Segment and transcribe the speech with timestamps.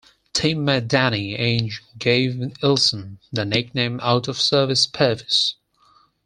[0.33, 5.53] Teammate Danny Ainge gave Ellison the nickname Out of Service Pervis.